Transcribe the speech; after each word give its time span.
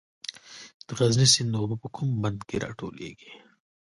د 0.87 0.89
غزني 0.99 1.27
سیند 1.33 1.53
اوبه 1.59 1.75
په 1.83 1.87
کوم 1.95 2.09
بند 2.23 2.39
کې 2.47 2.61
راټولیږي؟ 2.65 3.33